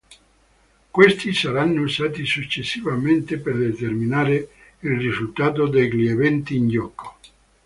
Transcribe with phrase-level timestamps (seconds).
[0.89, 7.17] Questi saranno usati successivamente per determinare il risultato degli eventi in gioco.